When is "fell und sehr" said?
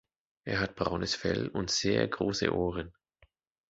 1.13-2.07